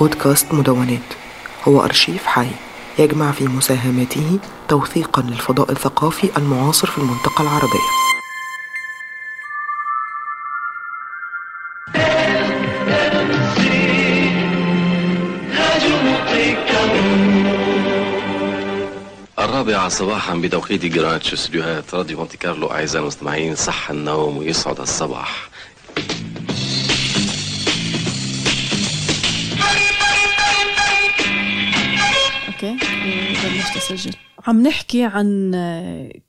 بودكاست 0.00 0.54
مدونات. 0.54 1.00
هو 1.68 1.84
أرشيف 1.84 2.26
حي 2.26 2.46
يجمع 2.98 3.32
في 3.32 3.44
مساهماته 3.44 4.38
توثيقا 4.68 5.22
للفضاء 5.22 5.72
الثقافي 5.72 6.30
المعاصر 6.36 6.86
في 6.86 6.98
المنطقة 6.98 7.42
العربية. 7.42 8.02
الرابعة 19.38 19.88
صباحا 19.88 20.34
بتوقيت 20.34 20.84
جرانتش 20.86 21.32
استديوهات 21.32 21.94
راديو 21.94 22.18
مونتي 22.18 22.36
كارلو 22.36 22.70
أعزائي 22.70 23.02
المستمعين 23.02 23.54
صح 23.54 23.90
النوم 23.90 24.36
ويسعد 24.36 24.80
الصباح. 24.80 25.48
بلشت 33.90 33.92
اسجل 33.92 34.16
عم 34.46 34.62
نحكي 34.62 35.04
عن 35.04 35.52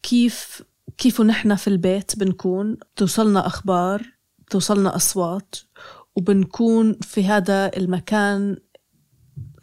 كيف 0.03 0.61
كيف 0.97 1.21
نحن 1.21 1.55
في 1.55 1.67
البيت 1.67 2.19
بنكون 2.19 2.77
توصلنا 2.95 3.47
أخبار 3.47 4.01
توصلنا 4.49 4.95
أصوات 4.95 5.55
وبنكون 6.15 6.93
في 7.01 7.25
هذا 7.25 7.77
المكان 7.77 8.57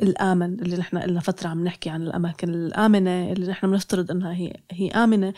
الآمن 0.03 0.61
اللي 0.61 0.77
نحن 0.77 0.97
لنا 0.97 1.21
فترة 1.21 1.49
عم 1.49 1.65
نحكي 1.65 1.91
عن 1.91 2.03
الأماكن 2.03 2.49
الآمنة 2.49 3.33
اللي 3.33 3.51
نحن 3.51 3.71
بنفترض 3.71 4.11
إنها 4.11 4.33
هي 4.33 4.53
هي 4.71 4.91
آمنة. 4.91 5.35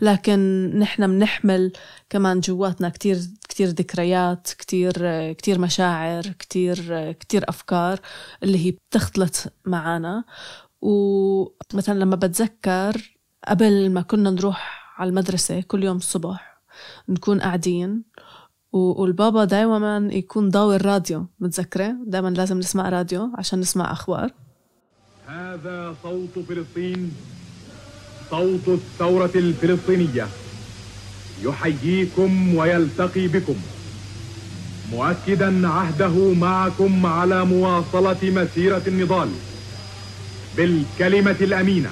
لكن 0.00 0.70
نحن 0.78 1.06
بنحمل 1.06 1.72
كمان 2.10 2.40
جواتنا 2.40 2.88
كتير 2.88 3.18
كتير 3.48 3.68
ذكريات 3.68 4.50
كتير 4.58 4.92
كتير 5.32 5.58
مشاعر 5.58 6.22
كتير 6.22 7.12
كتير 7.12 7.44
أفكار 7.48 8.00
اللي 8.42 8.66
هي 8.66 8.70
بتختلط 8.70 9.52
معنا 9.64 10.24
ومثلا 10.86 11.98
لما 11.98 12.16
بتذكر 12.16 13.18
قبل 13.48 13.90
ما 13.90 14.02
كنا 14.02 14.30
نروح 14.30 14.92
على 14.98 15.10
المدرسة 15.10 15.60
كل 15.60 15.84
يوم 15.84 15.96
الصبح 15.96 16.60
نكون 17.08 17.40
قاعدين 17.40 18.02
والبابا 18.72 19.44
دايما 19.44 20.08
يكون 20.12 20.48
ضاوي 20.48 20.76
الراديو 20.76 21.26
متذكرة؟ 21.40 21.96
دايما 22.06 22.28
لازم 22.28 22.58
نسمع 22.58 22.88
راديو 22.88 23.30
عشان 23.34 23.60
نسمع 23.60 23.92
أخبار. 23.92 24.30
هذا 25.26 25.94
صوت 26.02 26.38
فلسطين 26.48 27.12
صوت 28.30 28.68
الثورة 28.68 29.30
الفلسطينية. 29.34 30.26
يحييكم 31.42 32.54
ويلتقي 32.54 33.28
بكم. 33.28 33.56
مؤكدا 34.92 35.68
عهده 35.68 36.34
معكم 36.34 37.06
على 37.06 37.44
مواصلة 37.44 38.18
مسيرة 38.22 38.82
النضال. 38.86 39.28
بالكلمة 40.56 41.36
الأمينة 41.40 41.90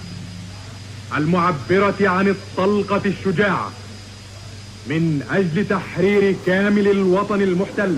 المعبرة 1.16 1.96
عن 2.00 2.28
الطلقة 2.28 3.02
الشجاعة 3.06 3.70
من 4.86 5.22
أجل 5.30 5.68
تحرير 5.68 6.34
كامل 6.46 6.88
الوطن 6.88 7.42
المحتل. 7.42 7.96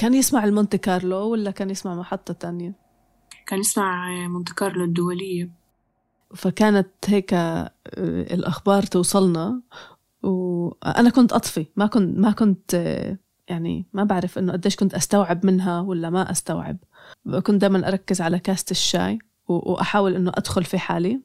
كان 0.00 0.14
يسمع 0.14 0.44
المونte 0.46 0.76
كارلو 0.76 1.16
ولا 1.16 1.50
كان 1.50 1.70
يسمع 1.70 1.94
محطة 1.94 2.34
تانية؟ 2.34 2.72
كان 3.46 3.60
يسمع 3.60 4.08
مونte 4.28 4.54
كارلو 4.54 4.84
الدولية. 4.84 5.50
فكانت 6.34 6.88
هيك 7.06 7.34
آه، 7.34 7.70
الأخبار 8.34 8.82
توصلنا 8.82 9.60
وأنا 10.22 11.10
كنت 11.10 11.32
أطفي 11.32 11.66
ما 11.76 11.86
كنت 11.86 12.18
ما 12.18 12.30
كنت 12.30 12.74
آه، 12.74 13.18
يعني 13.48 13.86
ما 13.92 14.04
بعرف 14.04 14.38
إنه 14.38 14.52
قديش 14.52 14.76
كنت 14.76 14.94
أستوعب 14.94 15.46
منها 15.46 15.80
ولا 15.80 16.10
ما 16.10 16.30
أستوعب. 16.30 16.76
كنت 17.42 17.60
دائما 17.60 17.88
أركز 17.88 18.20
على 18.20 18.38
كاسة 18.38 18.66
الشاي 18.70 19.18
وأحاول 19.48 20.14
إنه 20.14 20.32
أدخل 20.34 20.64
في 20.64 20.78
حالي. 20.78 21.20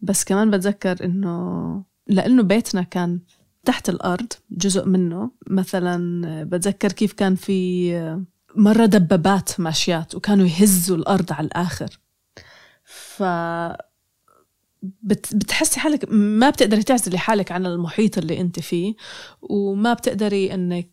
بس 0.00 0.24
كمان 0.24 0.50
بتذكر 0.50 1.04
إنه 1.04 1.82
لأنه 2.06 2.42
بيتنا 2.42 2.82
كان 2.82 3.20
تحت 3.64 3.88
الأرض 3.88 4.32
جزء 4.50 4.84
منه. 4.86 5.30
مثلا 5.46 6.44
بتذكر 6.44 6.92
كيف 6.92 7.12
كان 7.12 7.34
في 7.34 8.18
مرة 8.56 8.86
دبابات 8.86 9.60
ماشيات 9.60 10.14
وكانوا 10.14 10.46
يهزوا 10.46 10.96
الأرض 10.96 11.32
على 11.32 11.46
الآخر. 11.46 11.98
ف 12.84 13.22
بتحسي 15.02 15.80
حالك 15.80 16.06
ما 16.10 16.50
بتقدري 16.50 16.82
تعزلي 16.82 17.18
حالك 17.18 17.52
عن 17.52 17.66
المحيط 17.66 18.18
اللي 18.18 18.40
أنت 18.40 18.60
فيه 18.60 18.94
وما 19.42 19.92
بتقدري 19.92 20.54
إنك 20.54 20.88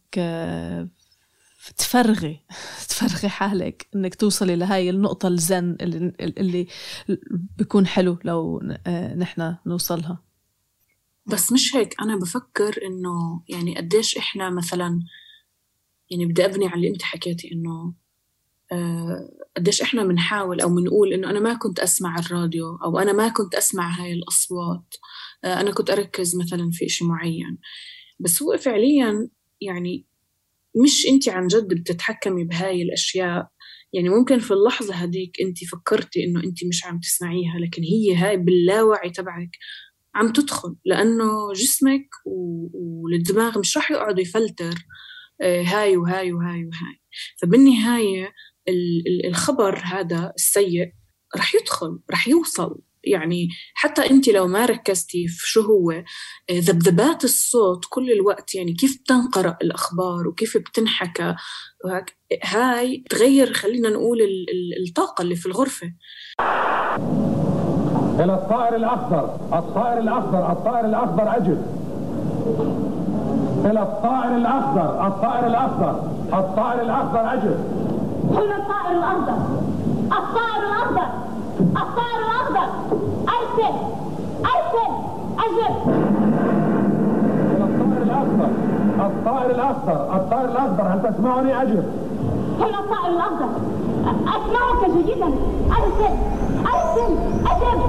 تفرغي 1.78 2.40
تفرغي 2.90 3.30
حالك 3.30 3.88
إنك 3.96 4.16
توصلي 4.16 4.56
لهاي 4.56 4.90
النقطة 4.90 5.28
الزن 5.28 5.78
اللي, 5.82 6.14
اللي 6.20 6.68
بيكون 7.58 7.88
حلو 7.88 8.18
لو 8.24 8.62
نحن 9.18 9.56
نوصلها. 9.66 10.31
بس 11.26 11.52
مش 11.52 11.76
هيك. 11.76 11.96
أنا 12.02 12.16
بفكر 12.16 12.86
إنه 12.88 13.44
يعني 13.50 13.78
قديش 13.78 14.18
إحنا 14.18 14.50
مثلا 14.50 15.00
يعني 16.12 16.26
بدي 16.26 16.46
أبني 16.46 16.66
على 16.68 16.76
اللي 16.76 16.90
أنت 16.90 17.02
حكيتي 17.04 17.52
إنه 17.52 17.94
آه 18.72 19.30
قديش 19.58 19.82
إحنا 19.82 20.04
بنحاول 20.04 20.62
أو 20.62 20.70
بنقول 20.76 21.14
إنه 21.14 21.30
أنا 21.30 21.40
ما 21.40 21.54
كنت 21.54 21.80
أسمع 21.80 22.20
الراديو 22.20 22.76
أو 22.84 23.00
أنا 23.00 23.14
ما 23.14 23.30
كنت 23.30 23.56
أسمع 23.56 23.90
هاي 24.02 24.14
الأصوات. 24.14 24.96
آه 25.46 25.62
أنا 25.62 25.72
كنت 25.72 25.90
أركز 25.90 26.36
مثلا 26.38 26.70
في 26.74 26.86
إشي 26.86 27.06
معين. 27.06 27.58
بس 28.20 28.44
هو 28.44 28.58
فعليا 28.58 29.30
يعني 29.62 30.08
مش 30.86 31.06
أنت 31.12 31.30
عن 31.30 31.48
جد 31.48 31.68
بتتحكمي 31.74 32.44
بهاي 32.44 32.82
الأشياء. 32.82 33.50
يعني 33.94 34.10
ممكن 34.10 34.40
في 34.40 34.52
اللحظة 34.52 34.96
هديك 34.96 35.42
أنت 35.42 35.58
فكرتي 35.66 36.24
إنه 36.26 36.44
أنت 36.44 36.66
مش 36.66 36.86
عم 36.86 37.00
تسمعيها 37.00 37.60
لكن 37.60 37.84
هي 37.84 38.16
هاي 38.16 38.38
باللاوعي 38.38 39.10
تبعك. 39.10 39.50
عم 40.16 40.34
تدخل 40.34 40.76
لأنه 40.86 41.54
جسمك 41.54 42.08
والدماغ 42.74 43.60
مش 43.60 43.78
راح 43.78 43.92
يقعد 43.92 44.20
يفلتر 44.20 44.76
آه، 45.42 45.64
هاي 45.64 45.98
وهاي 45.98 46.34
وهاي 46.34 46.66
وهاي. 46.66 47.02
فبالنهاية 47.42 48.34
الخبر 49.26 49.78
هذا 49.78 50.34
السيء 50.36 50.92
رح 51.38 51.56
يدخل 51.56 52.00
رح 52.12 52.28
يوصل. 52.28 52.82
يعني 53.04 53.48
حتى 53.74 54.10
أنت 54.10 54.30
لو 54.30 54.48
ما 54.48 54.66
ركزتي 54.66 55.28
في 55.28 55.48
شو 55.48 55.62
هو 55.62 55.92
آه، 55.92 56.04
ذبذبات 56.52 57.24
الصوت 57.24 57.86
كل 57.90 58.12
الوقت 58.12 58.56
يعني 58.56 58.74
كيف 58.74 58.98
بتنقرأ 59.02 59.58
الأخبار 59.62 60.28
وكيف 60.28 60.58
بتنحكى 60.58 61.36
هاي 62.44 63.04
تغير 63.10 63.54
خلينا 63.54 63.90
نقول 63.90 64.20
الطاقة 64.88 65.22
اللي 65.22 65.36
في 65.36 65.46
الغرفة. 65.46 65.94
إلى 68.20 68.34
الطائر 68.34 68.76
الأخضر. 68.76 69.30
الطائر 69.54 69.98
الأخضر 69.98 70.52
الطائر 70.52 70.86
الأخضر 70.86 71.38
أجل. 71.38 71.58
إلى 73.66 73.82
الطائر 73.82 74.36
الأخضر 74.36 75.08
الطائر 75.08 75.48
الأخضر 75.48 75.96
الطائر 76.34 76.82
الأخضر 76.82 77.34
أجل. 77.34 77.56
هنا 78.32 78.56
الطائر 78.58 78.92
الأخضر. 78.98 79.38
الطائر 80.02 80.64
الأخضر. 80.70 81.08
الطائر 81.60 82.20
الأخضر. 82.26 82.68
أرسل. 83.28 83.74
أرسل. 84.46 84.92
أجل. 85.40 85.92
إلى 87.52 87.64
الطائر 87.64 88.02
الأخضر. 88.02 88.50
الطائر 89.06 89.52
الأخضر. 89.52 90.16
الطائر 90.16 90.50
الأخضر 90.50 90.84
هل 90.84 91.14
تسمعني؟ 91.14 91.62
أجل. 91.62 91.84
هنا 92.60 92.80
الطائر 92.80 93.14
الأخضر. 93.14 93.50
أسمعك 94.10 95.06
جيدا. 95.06 95.28
أرسل. 95.72 96.14
أرسل. 96.66 97.18
أجل 97.52 97.82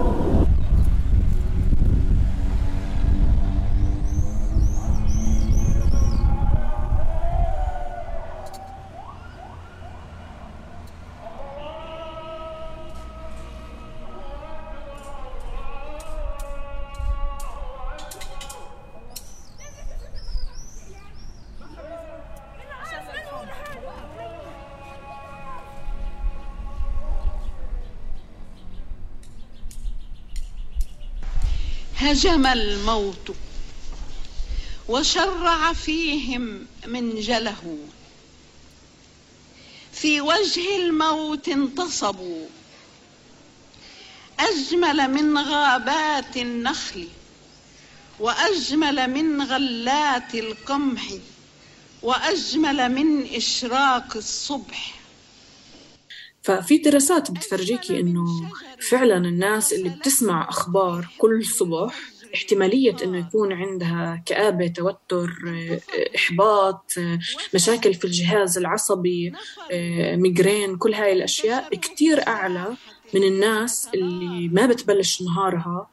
هجم 32.03 32.47
الموت 32.47 33.35
وشرع 34.89 35.73
فيهم 35.73 36.67
منجله 36.87 37.79
في 39.93 40.21
وجه 40.21 40.77
الموت 40.77 41.49
انتصبوا. 41.49 42.47
أجمل 44.41 45.11
من 45.11 45.39
غابات 45.39 46.37
النخل 46.37 47.09
وأجمل 48.21 49.11
من 49.11 49.43
غلات 49.43 50.35
القمح 50.35 51.03
وأجمل 52.03 52.93
من 52.93 53.35
إشراق 53.35 54.17
الصبح. 54.17 55.02
ففي 56.43 56.79
دراسات 56.79 57.31
بتفرجيكي 57.31 58.01
إنه 58.01 58.25
فعلا 58.81 59.17
الناس 59.17 59.73
اللي 59.73 59.89
بتسمع 59.89 60.49
أخبار 60.49 61.09
كل 61.19 61.45
صبح 61.45 61.95
احتمالية 62.35 62.97
إنه 63.05 63.19
يكون 63.19 63.53
عندها 63.53 64.23
كآبة 64.27 64.67
توتر 64.67 65.31
إحباط 66.17 66.93
مشاكل 67.55 67.95
في 67.95 68.05
الجهاز 68.05 68.59
العصبي 68.59 69.33
ميجرين 70.15 70.77
كل 70.77 70.95
هاي 70.95 71.13
الأشياء 71.13 71.75
كتير 71.75 72.27
أعلى 72.29 72.77
من 73.15 73.23
الناس 73.23 73.89
اللي 73.95 74.49
ما 74.49 74.67
بتبلش 74.67 75.23
نهارها. 75.23 75.89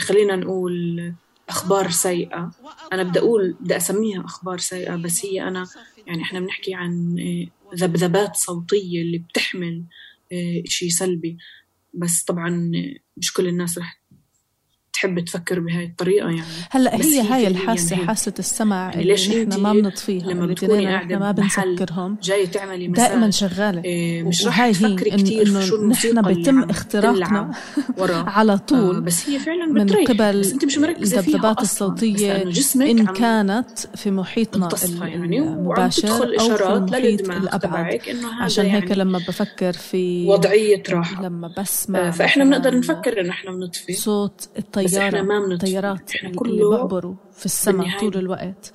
خلينا 0.00 0.36
نقول 0.36 1.12
أخبار 1.50 1.90
سيئة. 1.90 2.50
أنا 2.92 3.02
بدي 3.02 3.18
أقول 3.18 3.56
بدي 3.60 3.76
أسميها 3.76 4.24
أخبار 4.24 4.58
سيئة 4.58 4.96
بس 4.96 5.24
هي 5.24 5.42
أنا 5.42 5.66
يعني 6.06 6.22
إحنا 6.22 6.40
بنحكي 6.40 6.74
عن 6.74 7.16
ذبذبات 7.74 8.36
صوتية 8.36 9.02
اللي 9.02 9.18
بتحمل 9.18 9.84
آه، 10.32 10.62
شيء 10.66 10.88
سلبي. 10.90 11.38
بس 11.94 12.22
طبعا 12.22 12.72
مش 13.16 13.32
كل 13.32 13.48
الناس 13.48 13.78
رح 13.78 13.99
تحب 15.00 15.20
تفكر 15.20 15.60
بهاي 15.60 15.84
الطريقة 15.84 16.28
يعني. 16.28 16.42
هلا 16.70 16.94
هي 16.94 17.20
هاي 17.20 17.46
الحاسة 17.46 17.94
يعني 17.94 18.06
حاسة 18.06 18.34
السمع 18.38 18.76
يعني 18.76 18.94
اللي 19.02 19.12
ليش 19.12 19.30
إحنا 19.30 19.56
ما 19.56 19.72
بنطفيها 19.72 20.26
لما 20.26 20.46
بتكوني 20.46 20.86
قاعدة 20.86 21.18
ما 21.18 21.32
بنسكرهم 21.32 22.16
جاي 22.22 22.46
تعملي 22.46 22.88
مساج. 22.88 23.06
دائما 23.08 23.30
شغالة. 23.30 23.84
إيه 23.84 24.22
مش 24.22 24.46
رح 24.46 24.70
تفكري 24.70 25.10
كثير 25.10 25.46
إنه 25.46 25.60
شو 25.60 25.86
نحن 25.86 26.22
بيتم 26.22 26.62
اختراقنا 26.62 27.50
على 28.36 28.58
طول. 28.58 28.96
آه 28.96 29.00
بس 29.00 29.28
هي 29.28 29.38
فعلا 29.38 29.66
من 29.66 29.86
قبل 29.86 30.40
بس 30.40 30.52
أنت 30.52 30.64
مش 30.64 30.78
مركزة 30.78 31.18
الذبذبات 31.18 31.60
الصوتية 31.60 32.42
إن 32.76 33.06
كانت 33.06 33.78
في 33.94 34.10
محيطنا 34.10 34.68
يعني 35.02 35.38
المباشر 35.38 36.40
أو 36.40 36.56
في 36.56 36.96
المحيط 36.96 37.30
الأبعد. 37.30 38.00
عشان 38.40 38.66
هيك 38.66 38.82
يعني 38.82 38.94
لما 38.94 39.18
بفكر 39.18 39.72
في 39.72 40.26
وضعية 40.26 40.82
راحة. 40.90 41.22
لما 41.22 41.54
بسمع 41.58 42.10
فإحنا 42.10 42.44
بنقدر 42.44 42.78
نفكر 42.78 43.20
إنه 43.20 43.30
إحنا 43.30 43.50
بنطفي. 43.50 43.92
صوت 43.92 44.48
الطيارة 44.58 44.89
الطيارة 44.96 45.22
ما 45.22 45.54
الطيارات 45.54 46.10
اللي 46.24 46.68
بيعبروا 46.68 47.14
في 47.32 47.46
السماء 47.46 48.00
طول 48.00 48.16
الوقت. 48.16 48.72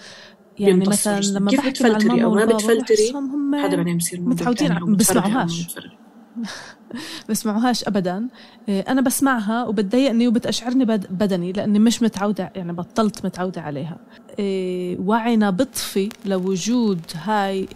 يعني 0.60 0.86
مثلا 0.86 1.22
لما 1.22 1.52
بحكي 1.52 1.84
مع 1.84 1.98
الماما 1.98 2.24
أو 2.24 2.34
ما 2.34 2.46
بتفلتري 2.46 3.14
هذا 3.54 3.76
بعدين 3.76 3.98
بصير 3.98 4.22
متعودين 4.22 4.96
بسمعوهاش 4.96 5.68
بسمعوهاش 7.30 7.88
ابدا. 7.88 8.28
إيه، 8.70 8.82
أنا 8.82 9.02
بسمعها 9.02 9.66
وبتضايقني 9.66 10.28
وبتأشعرني 10.28 10.86
بدني 11.10 11.52
لأني 11.52 11.80
مش 11.80 12.02
متعودة 12.02 12.52
يعني 12.56 12.74
بطلت 12.74 13.26
متعودة 13.26 13.62
عليها. 13.62 13.98
إيه، 14.40 14.98
وعينا 15.00 15.50
بطفي 15.50 16.10
لوجود 16.26 17.00
هاي 17.16 17.68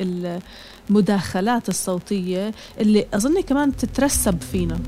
المداخلات 0.90 1.70
الصوتية 1.70 2.52
اللي 2.80 3.06
اظن 3.14 3.42
كمان 3.42 3.76
تترسب 3.76 4.42
فينا. 4.42 4.80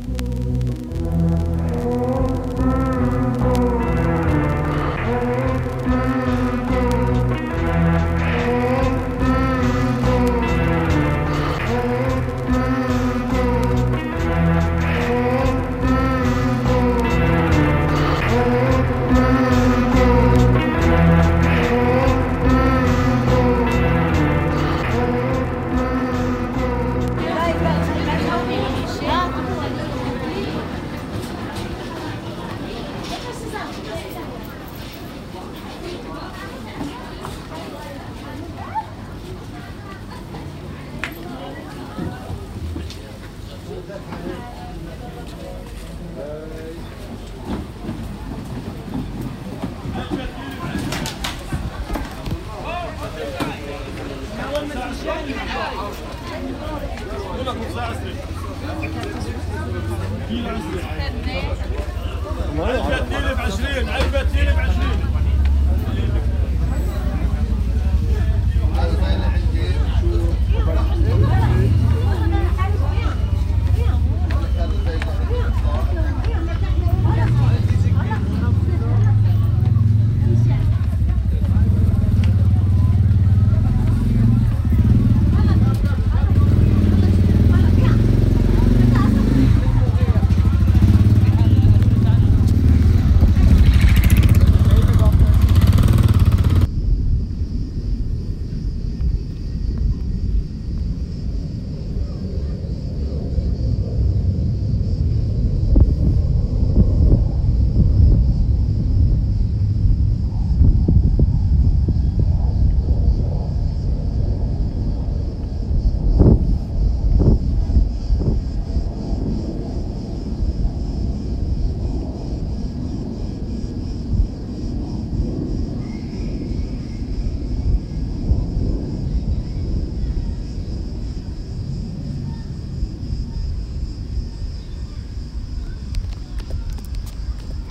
عيبة 62.59 62.97
تيلي 63.03 63.35
20 63.39 64.53
ب 64.53 64.59
20 64.59 64.90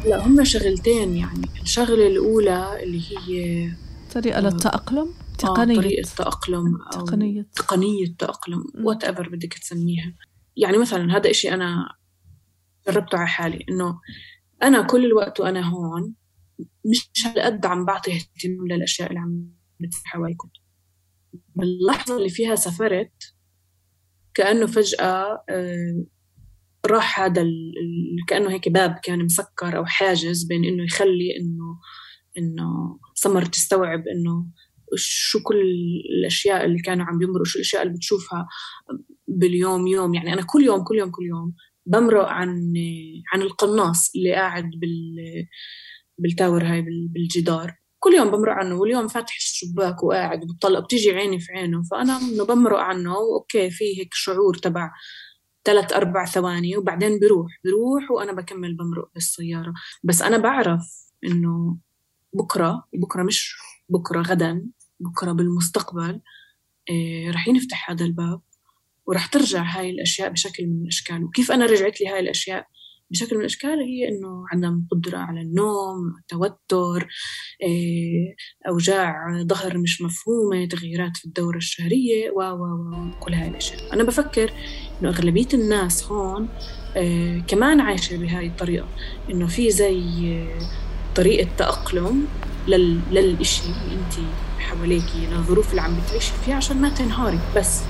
لا 0.07 0.26
هم 0.26 0.45
شغلتين 0.45 1.16
يعني 1.16 1.49
الشغلة 1.62 2.07
الأولى 2.07 2.83
اللي 2.83 3.00
هي 3.11 3.73
طريقة 4.14 4.38
آه. 4.38 4.40
للتأقلم 4.40 5.09
آه، 5.09 5.37
تقنية 5.38 5.76
طريقة 5.76 6.09
تأقلم 6.16 6.78
تقنية 6.92 7.49
تقنية 7.54 8.14
تأقلم. 8.19 8.64
وات 8.85 9.04
ايفر 9.04 9.28
بدك 9.28 9.54
تسميها 9.54 10.14
يعني 10.57 10.78
مثلا 10.78 11.16
هذا 11.16 11.30
إشي 11.30 11.54
أنا 11.54 11.95
جربته 12.87 13.19
على 13.19 13.28
حالي 13.28 13.64
إنه 13.69 14.00
أنا 14.62 14.83
كل 14.83 15.04
الوقت 15.04 15.40
وأنا 15.40 15.69
هون 15.69 16.14
مش 16.61 17.11
هالقد 17.25 17.66
عم 17.66 17.85
بعطي 17.85 18.12
اهتمام 18.12 18.66
للأشياء 18.69 19.09
اللي 19.09 19.21
عم 19.21 19.45
بتصير 19.80 20.02
حوالي 20.04 20.37
باللحظة 21.54 22.16
اللي 22.16 22.28
فيها 22.28 22.54
سافرت 22.54 23.35
كأنه 24.35 24.66
فجأة 24.66 25.45
آه، 25.49 26.04
راح 26.87 27.21
هذا 27.21 27.47
كأنه 28.29 28.51
هيك 28.51 28.69
باب 28.69 28.99
كان 29.03 29.25
مسكر 29.25 29.77
أو 29.77 29.85
حاجز 29.87 30.45
بين 30.45 30.65
إنه 30.65 30.85
يخلي 30.85 31.37
إنه 31.41 31.79
إنه 32.39 32.99
سمر 33.15 33.45
تستوعب 33.45 34.03
إنه 34.09 34.47
شو 34.97 35.43
كل 35.43 35.63
الأشياء 36.19 36.65
اللي 36.65 36.79
كانوا 36.79 37.07
عم 37.07 37.19
بيمروا 37.19 37.45
شو 37.45 37.59
الأشياء 37.59 37.83
اللي 37.83 37.95
بتشوفها 37.95 38.49
باليوم 39.29 39.87
يوم. 39.87 40.15
يعني 40.15 40.33
أنا 40.33 40.43
كل 40.43 40.65
يوم 40.65 40.85
كل 40.85 40.97
يوم 40.99 41.11
كل 41.11 41.25
يوم 41.27 41.55
بمرق 41.87 42.29
عن 42.29 42.75
عن 43.33 43.43
القناص 43.43 44.11
اللي 44.17 44.33
قاعد 44.35 44.65
بال 44.71 45.17
بال 46.19 46.32
tower 46.32 46.65
هاي 46.65 46.83
بال- 46.83 47.09
بالجدار. 47.09 47.75
كل 47.99 48.15
يوم 48.15 48.31
بمرق 48.31 48.53
عنه 48.53 48.75
واليوم 48.75 49.09
فاتح 49.09 49.37
الشباك 49.37 50.03
وقاعد 50.03 50.43
وبطلع 50.45 50.81
بتيجي 50.81 51.11
عيني 51.11 51.41
في 51.41 51.53
عينه. 51.53 51.83
فأنا 51.91 52.19
إنه 52.21 52.45
بمرق 52.45 52.79
عنه 52.79 53.17
okay 53.17 53.71
في 53.71 53.85
هيك 54.01 54.09
شعور 54.15 54.55
تبع 54.55 54.91
ثلاث 55.64 55.93
أربع 55.93 56.25
ثواني 56.25 56.76
وبعدين 56.76 57.19
بروح 57.19 57.61
بروح 57.64 58.11
وأنا 58.11 58.33
بكمل 58.33 58.75
بمرق 58.76 59.11
بالسيارة. 59.14 59.75
بس 60.05 60.23
أنا 60.23 60.38
بعرف 60.38 61.12
إنه 61.25 61.76
بكرة 62.33 62.85
بكرة 62.95 63.23
مش 63.23 63.57
بكرة 63.88 64.23
غدا 64.23 64.67
بكرة 65.00 65.33
بالمستقبل 65.33 66.21
إيه 66.90 67.31
رح 67.31 67.49
ينفتح 67.49 67.90
هذا 67.90 68.05
الباب 68.05 68.40
ورح 69.07 69.26
ترجع 69.26 69.62
هاي 69.62 69.90
الأشياء 69.90 70.29
بشكل 70.31 70.67
من 70.67 70.83
الأشكال. 70.83 71.25
وكيف 71.25 71.52
أنا 71.52 71.67
رجعت 71.67 72.00
لي 72.00 72.09
هاي 72.09 72.21
الأشياء؟ 72.21 72.67
بشكل 73.11 73.35
من 73.35 73.40
الأشكال 73.40 73.81
هي 73.81 74.09
إنه 74.09 74.45
عدم 74.52 74.87
قدرة 74.90 75.19
على 75.19 75.40
النوم 75.40 76.14
توتر 76.29 77.09
إيه، 77.62 78.35
أوجاع 78.69 79.14
ظهر 79.43 79.79
مش 79.79 80.02
مفهومة 80.02 80.67
تغييرات 80.67 81.17
في 81.17 81.25
الدورة 81.25 81.57
الشهرية 81.57 82.31
و 82.31 82.40
و 82.40 82.64
و 82.64 83.11
كل 83.21 83.35
هاي 83.35 83.49
الأشياء. 83.49 83.95
أنا 83.95 84.05
بفكر 84.05 84.52
إنه 85.02 85.09
أغلبية 85.09 85.49
الناس 85.55 86.05
هون 86.05 86.49
إيه، 86.97 87.40
كمان 87.40 87.81
عايشة 87.81 88.17
بهاي 88.17 88.47
الطريقة. 88.47 88.88
إنه 89.31 89.47
في 89.47 89.71
زي 89.71 89.99
إيه، 90.25 90.59
طريقة 91.17 91.49
تأقلم 91.59 92.26
لل... 92.69 93.00
للإشي 93.11 93.62
اللي 93.62 93.95
أنت 93.95 94.12
حواليكي 94.59 95.26
للظروف 95.31 95.71
اللي 95.71 95.81
عم 95.83 95.97
بتعيشي 96.00 96.33
فيها 96.45 96.55
عشان 96.55 96.81
ما 96.81 96.88
تنهاري 96.88 97.38
بس. 97.57 97.81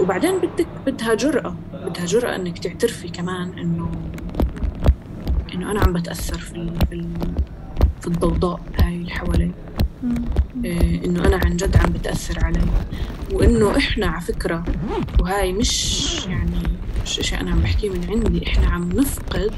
وبعدين 0.00 0.38
بدك 0.38 0.66
بدها 0.86 1.14
جرأة 1.14 1.56
بدها 1.86 2.06
جرأة 2.06 2.36
إنك 2.36 2.58
تعترفي 2.58 3.08
كمان 3.08 3.58
انه 3.58 3.90
إنه 5.54 5.70
أنا 5.70 5.80
عم 5.80 5.92
بتأثر 5.92 6.38
في. 6.38 6.70
في. 6.90 7.06
في 8.00 8.06
الضوضاء 8.06 8.60
هاي 8.78 8.94
اللي 8.94 9.10
حوالي 9.10 9.50
آه، 10.66 11.04
إنه 11.04 11.24
أنا 11.26 11.36
عن 11.44 11.56
جد 11.56 11.76
عم 11.76 11.92
بتأثر 11.92 12.44
علي 12.44 12.60
وإنه 13.32 13.76
إحنا 13.76 14.06
على 14.06 14.20
فكرة 14.20 14.64
وهاي 15.20 15.52
مش 15.52 16.06
يعني 16.26 16.62
مش 17.04 17.10
شيء 17.10 17.40
أنا 17.40 17.50
عم 17.50 17.58
بحكيه 17.60 17.90
من 17.90 18.06
عندي 18.10 18.46
إحنا 18.46 18.66
عم 18.66 18.88
نفقد 18.88 19.52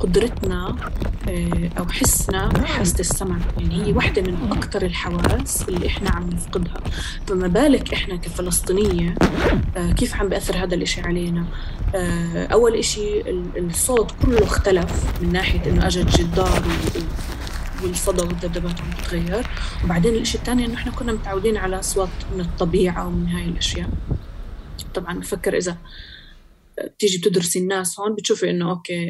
قدرتنا 0.00 0.76
آه، 1.28 1.70
أو 1.78 1.88
حسنا 1.88 2.48
بحاسة 2.48 3.00
السمع. 3.00 3.36
يعني 3.58 3.86
هي 3.86 3.92
واحدة 3.92 4.22
من 4.22 4.52
أكثر 4.52 4.82
الحواس 4.82 5.68
اللي 5.68 5.86
إحنا 5.86 6.10
عم 6.10 6.30
نفقدها. 6.30 6.80
فما 7.26 7.46
بالك 7.48 7.92
إحنا 7.94 8.16
كفلسطينية 8.16 9.14
آه، 9.76 9.92
كيف 9.92 10.14
عم 10.14 10.28
بأثر 10.28 10.56
هذا 10.64 10.74
الإشي 10.74 11.00
علينا؟ 11.00 11.44
آه، 11.94 12.46
أول 12.46 12.74
إشي 12.74 13.20
ال- 13.20 13.66
الصوت 13.70 14.10
كله 14.22 14.42
اختلف 14.44 15.04
من 15.22 15.32
ناحية 15.32 15.70
إنه 15.70 15.86
أجت 15.86 16.18
جدار 16.20 16.62
والصدى 17.82 18.22
والذبذبات 18.22 18.80
عم 18.80 18.90
تتغير. 19.02 19.46
وبعدين 19.84 20.14
الإشي 20.14 20.38
الثاني 20.38 20.64
إنه 20.66 20.74
إحنا 20.74 20.92
كنا 20.92 21.12
متعودين 21.12 21.56
على 21.56 21.78
أصوات 21.78 22.08
من 22.34 22.40
الطبيعة 22.40 23.06
ومن 23.06 23.28
هاي 23.28 23.44
الأشياء. 23.44 23.88
طبعا 24.94 25.18
بفكر 25.18 25.56
إذا 25.56 25.76
بتيجي 26.84 27.18
بتدرسي 27.18 27.58
الناس 27.58 28.00
هون 28.00 28.14
بتشوفي 28.14 28.50
إنه 28.50 28.70
أوكي 28.70 28.94
آه، 28.94 29.08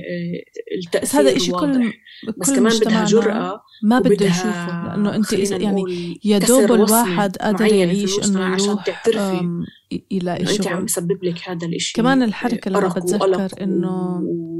بس 0.78 0.86
التأثير 0.86 1.20
هذا 1.20 1.30
واضح. 1.52 1.76
كل 1.76 1.92
بس 2.38 2.50
كل 2.50 2.56
كمان 2.56 2.78
بدها 2.78 3.04
جرأة 3.04 3.60
ما 3.82 3.98
بده 3.98 4.26
يشوفه 4.26 5.22
خلينا 5.22 5.42
إذا 5.42 5.56
يعني 5.56 6.20
يا 6.24 6.38
دوب 6.38 6.72
الواحد 6.72 7.36
قادر 7.36 7.66
يعيش 7.66 8.28
إنه 8.28 8.44
عشان 8.44 8.76
تعترفي 8.86 9.64
يلاقي 10.10 10.40
إنه 10.42 10.50
أنت 10.50 10.66
عم 10.66 10.74
شغل 10.76 10.84
يسبب 10.84 11.24
لك 11.24 11.48
هذا 11.48 11.66
الإشي. 11.66 11.92
كمان 11.96 12.22
الحركة 12.22 12.70
لما 12.70 12.78
أرق 12.78 12.98
بتذكر 12.98 13.24
و- 14.24 14.55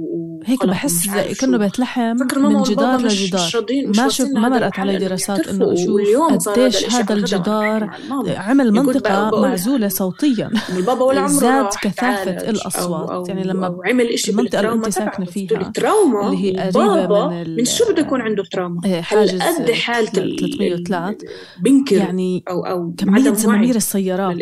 هيك 0.46 0.66
بحس 0.66 1.06
كأنه. 1.40 1.56
بيت 1.58 1.78
لحم 1.78 2.16
من 2.36 2.62
جدار 2.62 3.00
لجدار 3.00 3.42
ما 3.86 4.08
شوف 4.08 4.20
واصلين 4.20 4.40
ما 4.40 4.48
مرقت 4.48 4.78
علي 4.78 4.98
دراسات. 4.98 5.48
إنه 5.48 5.72
أشوف 5.72 6.48
قديش 6.48 6.94
هذا 6.94 7.14
الجدار. 7.14 7.90
عمل 8.28 8.72
منطقة 8.72 9.40
معزولة 9.40 9.88
صوتيا 10.02 10.50
البابا 10.76 11.04
ولا 11.04 11.20
عمره 11.20 11.32
زاد 11.32 11.68
كثافة 11.82 12.30
الأصوات. 12.50 13.28
يعني 13.28 13.44
لما 13.44 13.78
عمل 13.84 14.06
إشي 14.06 14.30
المنطقة 14.30 14.60
اللي 14.60 14.72
أنت 14.72 14.88
ساكنة. 14.88 15.26
فيها، 15.26 15.60
التراوما 15.60 16.26
اللي 16.26 16.44
هي 16.58 16.70
قريبة 16.70 17.28
من 17.28 17.56
من 17.56 17.64
شو 17.64 17.92
بده 17.92 18.02
يكون 18.02 18.20
عنده 18.20 18.42
تراوما 18.52 18.80
إيه، 18.84 19.00
حاجز 19.00 19.40
هالقد 19.42 19.70
حالة 19.70 20.08
ال- 20.16 20.36
303 20.38 21.08
ال- 21.10 21.16
بنكر 21.62 21.96
يعني 21.96 22.44
أو 22.48 22.66
أو 22.66 22.92
كمية 22.98 23.32
زمامير 23.32 23.76
السيارات 23.76 24.36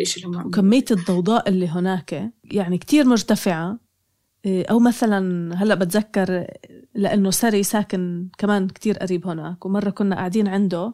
وكمية 0.45 0.85
الضوضاء 0.91 1.49
اللي 1.49 1.67
هناك 1.67 2.31
يعني 2.43 2.77
كتير 2.77 3.05
مرتفعة 3.05 3.84
إيه، 4.45 4.65
أو 4.71 4.79
مثلا 4.79 5.55
هلأ 5.55 5.75
بتذكر 5.75 6.47
لأنه 6.95 7.31
سري 7.31 7.63
ساكن 7.63 8.27
كمان 8.37 8.67
كتير 8.67 8.97
قريب 8.97 9.27
هناك 9.27 9.65
ومرة 9.65 9.89
كنا 9.89 10.15
قاعدين 10.15 10.47
عنده 10.47 10.93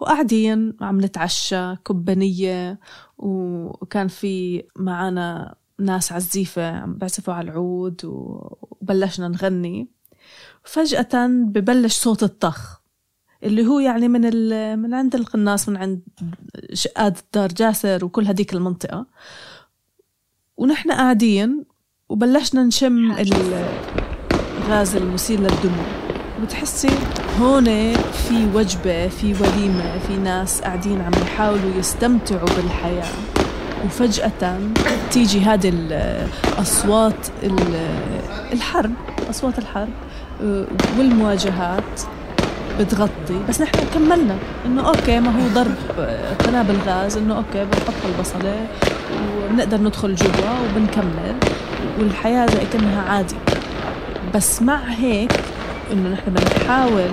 وقاعدين 0.00 0.76
عم 0.80 1.00
نتعشى 1.00 1.76
كبانية 1.76 2.80
وكان 3.18 4.08
في 4.08 4.64
معنا 4.76 5.54
ناس 5.78 6.12
عزيفة 6.12 6.70
عم 6.70 6.94
بيعزفوا 6.94 7.34
على 7.34 7.50
العود 7.50 8.00
وبلشنا 8.04 9.28
نغني 9.28 9.88
فجأة 10.64 11.26
ببلش 11.26 11.96
صوت 11.96 12.22
الطخ 12.22 12.80
اللي 13.44 13.66
هو 13.66 13.78
يعني 13.78 14.08
من. 14.08 14.20
من 14.78 14.94
عند 14.94 15.14
القناص 15.14 15.68
من 15.68 15.76
عند 15.76 16.00
شقات 16.72 17.18
دار 17.34 17.48
جاسر 17.48 18.04
وكل 18.04 18.26
هديك 18.26 18.54
المنطقة 18.54 19.06
ونحن 20.56 20.92
قاعدين 20.92 21.69
وبلشنا 22.10 22.64
نشم 22.64 23.14
الغاز 24.58 24.96
المسيل 24.96 25.40
للدموع. 25.40 25.86
وبتحسي 26.40 26.88
هون 27.40 27.64
في 27.94 28.46
وجبة 28.54 29.08
في 29.08 29.34
وليمة 29.40 29.98
في 30.08 30.16
ناس 30.16 30.60
قاعدين 30.60 31.00
عم 31.00 31.12
يحاولوا 31.22 31.70
يستمتعوا 31.78 32.48
بالحياة. 32.56 33.12
وفجأة 33.84 34.58
تيجي 35.10 35.40
هذه 35.40 35.72
الأصوات 35.74 37.26
الحرب 38.52 38.92
أصوات 39.30 39.58
الحرب 39.58 39.88
والمواجهات 40.98 42.00
بتغطي. 42.80 43.38
بس 43.48 43.60
نحن 43.60 43.78
كملنا. 43.94 44.36
إنه 44.66 44.88
okay 44.88 45.20
ما 45.20 45.30
هو 45.30 45.48
ضرب 45.54 45.74
قنابل 46.46 46.76
غاز. 46.86 47.16
إنه 47.16 47.36
okay 47.36 47.64
بنحط 47.64 47.94
البصلة 48.04 48.66
وبنقدر 49.44 49.80
ندخل 49.80 50.14
جوا 50.14 50.50
وبنكمل. 50.64 51.36
والحياة 51.98 52.46
زي 52.46 52.60
كأنها 52.72 53.02
عادي. 53.02 53.36
بس 54.34 54.62
مع 54.62 54.76
هيك 54.84 55.32
إنه 55.92 56.08
نحن 56.08 56.34
بنحاول 56.34 57.10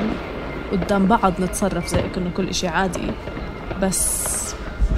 قدام 0.72 1.06
بعض 1.06 1.34
نتصرف 1.42 1.88
زي 1.88 2.02
كأنه 2.16 2.30
كل 2.38 2.48
إشي 2.50 2.68
عادي. 2.68 3.12
بس 3.82 4.28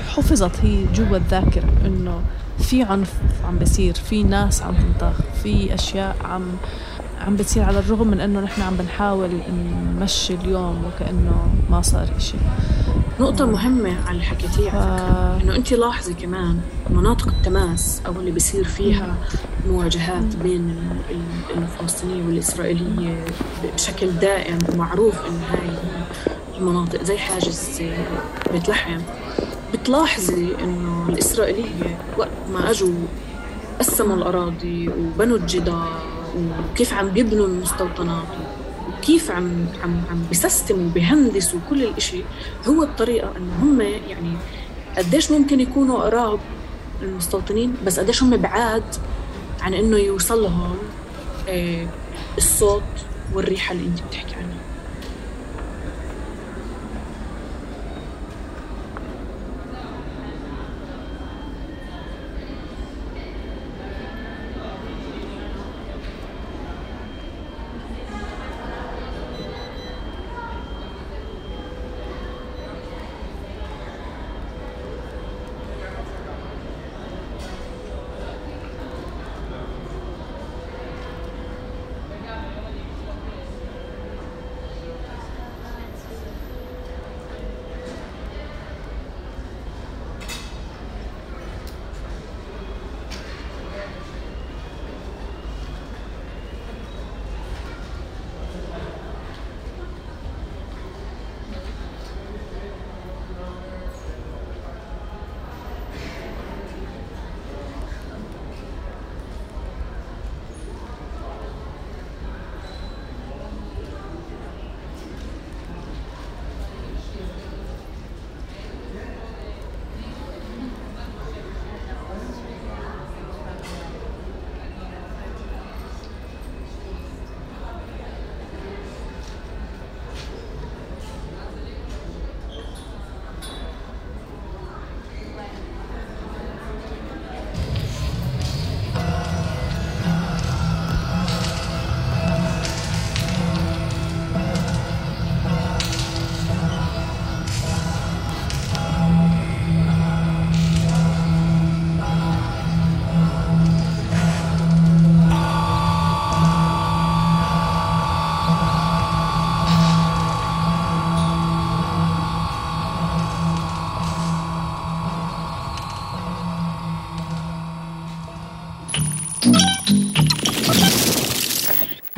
حفظت 0.10 0.60
هي 0.62 0.86
جوا 0.96 1.18
الذاكرة 1.18 1.70
إنه 1.86 2.22
في 2.60 2.84
عنف 2.84 3.14
عم 3.48 3.60
بصير 3.60 3.94
في 3.94 4.24
ناس 4.24 4.64
عم 4.64 4.74
تنطخ 4.76 5.18
في 5.44 5.74
أشياء 5.74 6.16
عم 6.26 6.44
عم 7.30 7.36
بتصير 7.36 7.64
على 7.64 7.80
الرغم 7.80 8.08
من 8.08 8.20
إنه 8.20 8.40
نحن 8.40 8.62
عم 8.62 8.76
بنحاول 8.76 9.30
نمشي 9.98 10.34
اليوم 10.34 10.84
وكأنه 10.86 11.48
ما 11.70 11.82
صار 11.82 12.10
إشي. 12.18 12.38
نقطة 13.20 13.46
مهمة 13.46 13.96
على 14.06 14.12
اللي 14.12 14.24
حكيتيه 14.24 14.72
على 14.72 14.98
فكرة. 14.98 15.44
إنه 15.44 15.56
أنت 15.56 15.74
لاحظي 15.74 16.14
كمان 16.14 16.60
مناطق 16.90 17.28
التماس 17.28 18.02
أو 18.06 18.12
اللي 18.12 18.32
بيصير 18.32 18.64
فيها 18.64 19.16
مواجهات 19.68 20.36
بين 20.44 20.76
الفلسطينية 21.58 22.24
والإسرائيلية 22.24 23.26
بشكل 23.76 24.12
دائم 24.12 24.60
ومعروف 24.74 25.16
إنه 25.26 25.44
هاي 25.52 25.78
المناطق 26.58 27.04
زي 27.04 27.18
حاجز 27.18 27.82
بيت 28.52 28.70
لحم 28.70 29.02
بتلاحظي 29.74 30.56
إنه 30.64 31.06
الإسرائيلية 31.10 31.98
وقت 32.18 32.30
ما 32.54 32.72
أجوا 32.72 32.94
قسموا 33.80 34.16
الأراضي 34.16 34.90
وبنوا 34.90 35.38
الجدار 35.38 36.09
وكيف 36.38 36.94
عم 36.94 37.10
بيبنوا 37.10 37.48
المستوطنات 37.48 38.24
وكيف 38.90 39.32
عم 39.32 39.66
عم 39.84 40.02
عم 40.12 40.24
بيسستموا 40.30 40.86
وبيهندسوا 40.86 41.60
كل 41.70 41.84
الإشي 41.84 42.24
هو 42.68 42.84
الطريقة 42.84 43.32
إنه 43.38 43.54
هم 43.62 43.82
يعني 43.82 44.34
قديش 44.98 45.32
ممكن 45.32 45.60
يكونوا 45.60 46.00
قراب 46.04 46.40
المستوطنين 47.02 47.76
بس 47.86 48.00
قديش 48.00 48.24
هم 48.24 48.38
بعاد 48.38 48.84
عن 49.62 49.74
إنه 49.74 49.98
يوصل 49.98 50.44
لهم 50.44 50.78
إيه 51.48 51.88
الصوت 52.38 52.84
والريحة 53.34 53.72
اللي 53.74 53.88
أنت 53.88 54.00
بتحكي 54.10 54.36
عنها. 54.36 54.49